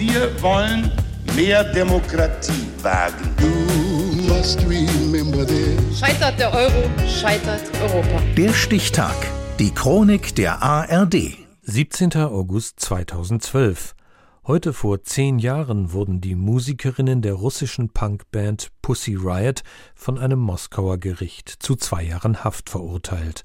Wir 0.00 0.42
wollen 0.42 0.90
mehr 1.36 1.62
Demokratie 1.62 2.66
wagen. 2.80 3.36
Scheitert 5.94 6.40
der 6.40 6.54
Euro, 6.54 6.90
scheitert 7.06 7.60
Europa. 7.82 8.22
Der 8.34 8.54
Stichtag. 8.54 9.14
Die 9.58 9.70
Chronik 9.74 10.34
der 10.36 10.62
ARD. 10.62 11.36
17. 11.64 12.14
August 12.14 12.80
2012. 12.80 13.94
Heute 14.46 14.72
vor 14.72 15.02
zehn 15.02 15.38
Jahren 15.38 15.92
wurden 15.92 16.22
die 16.22 16.34
Musikerinnen 16.34 17.20
der 17.20 17.34
russischen 17.34 17.90
Punkband 17.90 18.70
Pussy 18.80 19.16
Riot 19.16 19.60
von 19.94 20.16
einem 20.16 20.38
Moskauer 20.38 20.96
Gericht 20.96 21.50
zu 21.58 21.76
zwei 21.76 22.04
Jahren 22.04 22.42
Haft 22.42 22.70
verurteilt. 22.70 23.44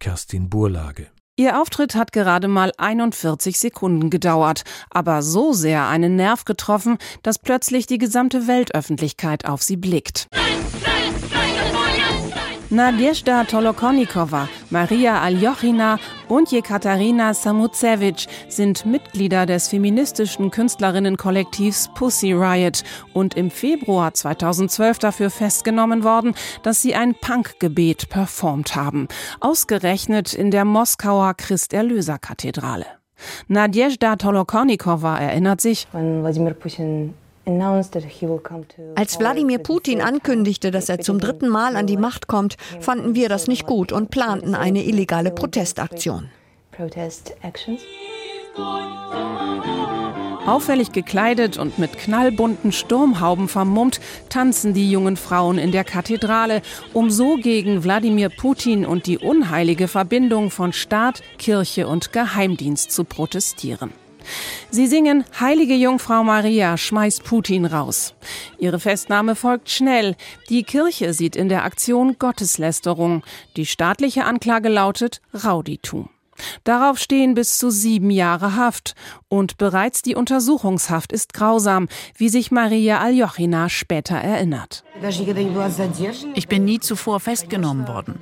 Kerstin 0.00 0.50
Burlage. 0.50 1.06
Ihr 1.36 1.60
Auftritt 1.60 1.96
hat 1.96 2.12
gerade 2.12 2.46
mal 2.46 2.70
41 2.78 3.58
Sekunden 3.58 4.08
gedauert, 4.08 4.62
aber 4.90 5.20
so 5.20 5.52
sehr 5.52 5.88
einen 5.88 6.14
Nerv 6.14 6.44
getroffen, 6.44 6.96
dass 7.24 7.40
plötzlich 7.40 7.88
die 7.88 7.98
gesamte 7.98 8.46
Weltöffentlichkeit 8.46 9.44
auf 9.44 9.60
sie 9.60 9.76
blickt. 9.76 10.28
Nadezhda 12.70 13.44
Tolokonnikova, 13.44 14.48
Maria 14.70 15.20
Aljochina 15.20 15.98
und 16.28 16.50
Jekaterina 16.50 17.34
Samutsevich 17.34 18.26
sind 18.48 18.86
Mitglieder 18.86 19.44
des 19.44 19.68
feministischen 19.68 20.50
Künstlerinnenkollektivs 20.50 21.90
Pussy 21.94 22.32
Riot 22.32 22.82
und 23.12 23.34
im 23.34 23.50
Februar 23.50 24.14
2012 24.14 24.98
dafür 24.98 25.30
festgenommen 25.30 26.04
worden, 26.04 26.34
dass 26.62 26.80
sie 26.80 26.94
ein 26.94 27.14
Punkgebet 27.14 28.08
performt 28.08 28.74
haben, 28.74 29.08
ausgerechnet 29.40 30.32
in 30.32 30.50
der 30.50 30.64
Moskauer 30.64 31.34
Christerlöser-Kathedrale. 31.34 32.86
Nadezhda 33.46 34.16
Tolokonnikova 34.16 35.18
erinnert 35.18 35.60
sich, 35.60 35.86
Wladimir 35.92 36.54
Putin 36.54 37.14
als 38.94 39.18
Wladimir 39.18 39.58
Putin 39.58 40.00
ankündigte, 40.00 40.70
dass 40.70 40.88
er 40.88 41.00
zum 41.00 41.20
dritten 41.20 41.48
Mal 41.48 41.76
an 41.76 41.86
die 41.86 41.96
Macht 41.96 42.26
kommt, 42.26 42.56
fanden 42.80 43.14
wir 43.14 43.28
das 43.28 43.48
nicht 43.48 43.66
gut 43.66 43.92
und 43.92 44.10
planten 44.10 44.54
eine 44.54 44.84
illegale 44.84 45.30
Protestaktion. 45.30 46.30
Auffällig 50.46 50.92
gekleidet 50.92 51.56
und 51.56 51.78
mit 51.78 51.96
knallbunten 51.96 52.70
Sturmhauben 52.70 53.48
vermummt, 53.48 54.00
tanzen 54.28 54.74
die 54.74 54.90
jungen 54.90 55.16
Frauen 55.16 55.56
in 55.56 55.72
der 55.72 55.84
Kathedrale, 55.84 56.60
um 56.92 57.10
so 57.10 57.36
gegen 57.36 57.82
Wladimir 57.82 58.28
Putin 58.28 58.84
und 58.84 59.06
die 59.06 59.18
unheilige 59.18 59.88
Verbindung 59.88 60.50
von 60.50 60.72
Staat, 60.72 61.22
Kirche 61.38 61.88
und 61.88 62.12
Geheimdienst 62.12 62.92
zu 62.92 63.04
protestieren. 63.04 64.03
Sie 64.70 64.86
singen 64.86 65.24
Heilige 65.38 65.74
Jungfrau 65.74 66.24
Maria 66.24 66.76
schmeißt 66.76 67.24
Putin 67.24 67.64
raus. 67.64 68.14
Ihre 68.58 68.80
Festnahme 68.80 69.34
folgt 69.34 69.70
schnell. 69.70 70.16
Die 70.48 70.62
Kirche 70.62 71.12
sieht 71.12 71.36
in 71.36 71.48
der 71.48 71.64
Aktion 71.64 72.16
Gotteslästerung. 72.18 73.22
Die 73.56 73.66
staatliche 73.66 74.24
Anklage 74.24 74.68
lautet 74.68 75.20
Rauditum. 75.44 76.08
Darauf 76.64 76.98
stehen 76.98 77.34
bis 77.34 77.58
zu 77.58 77.70
sieben 77.70 78.10
Jahre 78.10 78.56
Haft. 78.56 78.94
Und 79.28 79.58
bereits 79.58 80.02
die 80.02 80.14
Untersuchungshaft 80.14 81.12
ist 81.12 81.34
grausam, 81.34 81.88
wie 82.16 82.28
sich 82.28 82.50
Maria 82.50 83.00
Aljochina 83.00 83.68
später 83.68 84.16
erinnert. 84.16 84.84
Ich 86.34 86.48
bin 86.48 86.64
nie 86.64 86.80
zuvor 86.80 87.20
festgenommen 87.20 87.88
worden. 87.88 88.20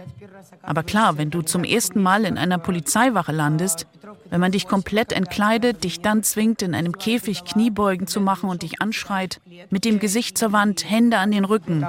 Aber 0.63 0.83
klar, 0.83 1.19
wenn 1.19 1.31
du 1.31 1.43
zum 1.43 1.65
ersten 1.65 2.01
Mal 2.03 2.25
in 2.25 2.39
einer 2.39 2.59
Polizeiwache 2.59 3.33
landest, 3.33 3.87
wenn 4.31 4.41
man 4.41 4.53
dich 4.53 4.67
komplett 4.67 5.13
entkleidet, 5.13 5.85
dich 5.85 6.01
dann 6.01 6.23
zwingt, 6.23 6.63
in 6.63 6.75
einem 6.75 6.97
Käfig 6.97 7.45
Kniebeugen 7.45 8.07
zu 8.07 8.21
machen 8.21 8.49
und 8.49 8.63
dich 8.63 8.81
anschreit, 8.81 9.41
mit 9.71 9.85
dem 9.85 9.99
Gesicht 9.99 10.39
zur 10.39 10.53
Wand, 10.53 10.89
Hände 10.89 11.19
an 11.19 11.31
den 11.31 11.45
Rücken, 11.45 11.87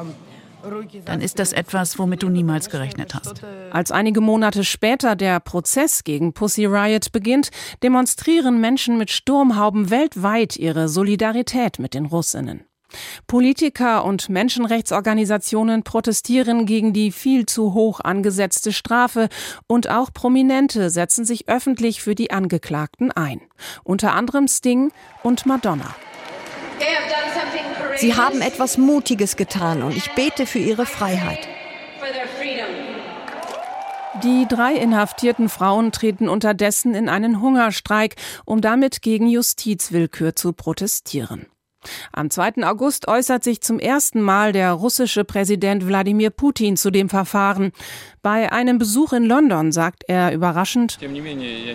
dann 1.06 1.22
ist 1.22 1.40
das 1.40 1.54
etwas, 1.54 2.00
womit 2.00 2.24
du 2.24 2.30
niemals 2.30 2.70
gerechnet 2.70 3.14
hast. 3.14 3.42
Als 3.72 3.92
einige 3.92 4.22
Monate 4.22 4.64
später 4.64 5.16
der 5.16 5.40
Prozess 5.40 6.04
gegen 6.04 6.34
Pussy 6.34 6.66
Riot 6.66 7.12
beginnt, 7.12 7.50
demonstrieren 7.82 8.60
Menschen 8.60 8.98
mit 8.98 9.12
Sturmhauben 9.12 9.90
weltweit 9.90 10.58
ihre 10.58 10.90
Solidarität 10.90 11.80
mit 11.80 11.94
den 11.94 12.06
Russinnen. 12.06 12.66
Politiker 13.28 14.06
und 14.06 14.30
Menschenrechtsorganisationen 14.30 15.84
protestieren 15.84 16.66
gegen 16.66 16.94
die 16.94 17.12
viel 17.12 17.46
zu 17.46 17.74
hoch 17.74 18.00
angesetzte 18.00 18.72
Strafe 18.72 19.30
und 19.68 19.90
auch 19.90 20.14
Prominente 20.14 20.90
setzen 20.90 21.26
sich 21.26 21.50
öffentlich 21.50 22.02
für 22.02 22.16
die 22.16 22.32
Angeklagten 22.32 23.12
ein. 23.12 23.42
Unter 23.84 24.14
anderem 24.14 24.48
Sting 24.48 24.92
und 25.24 25.46
Madonna. 25.46 25.96
Sie 27.98 28.16
haben 28.16 28.42
etwas 28.42 28.78
Mutiges 28.78 29.36
getan 29.36 29.84
und 29.84 29.96
ich 29.96 30.12
bete 30.12 30.46
für 30.46 30.60
ihre 30.60 30.86
Freiheit. 30.86 31.48
Die 34.24 34.46
drei 34.48 34.76
inhaftierten 34.76 35.50
Frauen 35.50 35.92
treten 35.92 36.30
unterdessen 36.30 36.94
in 36.94 37.10
einen 37.10 37.42
Hungerstreik, 37.42 38.16
um 38.46 38.62
damit 38.62 39.02
gegen 39.02 39.28
Justizwillkür 39.28 40.36
zu 40.36 40.54
protestieren. 40.54 41.48
Am 42.12 42.30
2. 42.30 42.64
August 42.64 43.08
äußert 43.08 43.44
sich 43.44 43.62
zum 43.62 43.80
ersten 43.80 44.22
Mal 44.22 44.54
der 44.54 44.72
russische 44.72 45.26
Präsident 45.26 45.86
Wladimir 45.86 46.30
Putin 46.30 46.78
zu 46.78 46.92
dem 46.92 47.10
Verfahren. 47.10 47.72
Bei 48.22 48.52
einem 48.52 48.78
Besuch 48.78 49.14
in 49.14 49.26
London 49.26 49.72
sagt 49.72 50.04
er 50.08 50.32
überraschend, 50.32 51.00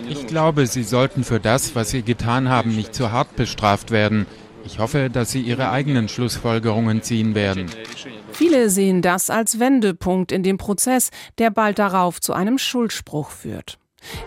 Ich 0.07 0.27
glaube, 0.27 0.65
Sie 0.65 0.83
sollten 0.83 1.23
für 1.23 1.39
das, 1.39 1.75
was 1.75 1.91
Sie 1.91 2.01
getan 2.01 2.49
haben, 2.49 2.75
nicht 2.75 2.95
zu 2.95 3.11
hart 3.11 3.35
bestraft 3.35 3.91
werden. 3.91 4.25
Ich 4.71 4.77
hoffe, 4.77 5.09
dass 5.09 5.31
Sie 5.31 5.41
Ihre 5.41 5.71
eigenen 5.71 6.07
Schlussfolgerungen 6.07 7.01
ziehen 7.01 7.33
werden. 7.33 7.65
Viele 8.31 8.69
sehen 8.69 9.01
das 9.01 9.31
als 9.31 9.59
Wendepunkt 9.59 10.31
in 10.31 10.43
dem 10.43 10.59
Prozess, 10.59 11.09
der 11.39 11.49
bald 11.49 11.79
darauf 11.79 12.21
zu 12.21 12.33
einem 12.33 12.59
Schuldspruch 12.59 13.31
führt. 13.31 13.79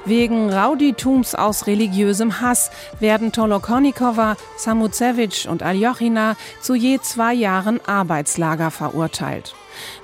Wegen 0.04 0.52
Rauditums 0.52 1.36
aus 1.36 1.69
religiösem 1.69 2.41
Hass 2.41 2.72
werden 2.98 3.31
Tolokonnikova, 3.31 4.36
Samutsevich 4.56 5.48
und 5.48 5.62
Aljochina 5.62 6.36
zu 6.60 6.75
je 6.75 6.98
zwei 7.00 7.32
Jahren 7.32 7.81
Arbeitslager 7.86 8.72
verurteilt. 8.72 9.54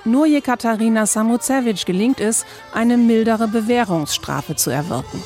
Nur 0.05 0.25
Jekaterina 0.25 1.05
Samutsevich 1.05 1.85
gelingt 1.85 2.21
es, 2.21 2.45
eine 2.73 2.97
mildere 2.97 3.49
Bewährungsstrafe 3.49 4.55
zu 4.55 4.69
erwirken. 4.71 5.21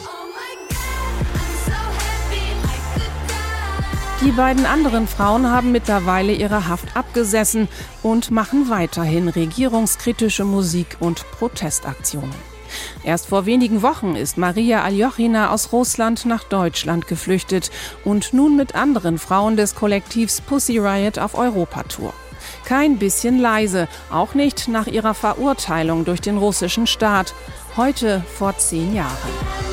Die 4.26 4.32
beiden 4.32 4.66
anderen 4.66 5.06
Frauen 5.06 5.52
haben 5.52 5.74
mittlerweile 5.74 6.32
ihre 6.32 6.70
Haft 6.70 6.96
abgesessen 6.96 7.68
und 8.04 8.32
machen 8.32 8.70
weiterhin 8.70 9.28
regierungskritische 9.28 10.46
Musik 10.46 10.96
und 11.02 11.30
Protestaktionen. 11.32 12.34
Erst 13.04 13.28
vor 13.28 13.46
wenigen 13.46 13.82
Wochen 13.82 14.16
ist 14.16 14.38
Maria 14.38 14.82
Aljochina 14.82 15.52
aus 15.52 15.74
Russland 15.74 16.26
nach 16.26 16.46
Deutschland 16.46 17.08
geflüchtet 17.08 17.70
und 18.06 18.34
nun 18.34 18.56
mit 18.56 18.76
anderen 18.76 19.18
Frauen 19.18 19.58
des 19.58 19.76
Kollektivs 19.76 20.40
Pussy 20.40 20.80
Riot 20.80 21.20
auf 21.20 21.36
Europatour. 21.36 22.14
Kein 22.64 23.00
bisschen 23.00 23.40
leise, 23.40 23.90
auch 24.10 24.36
nicht 24.36 24.70
nach 24.70 24.88
ihrer 24.88 25.16
Verurteilung 25.16 26.06
durch 26.06 26.22
den 26.22 26.38
russischen 26.38 26.88
Staat, 26.88 27.34
heute 27.76 28.24
vor 28.38 28.58
zehn 28.58 28.96
Jahren. 28.96 29.73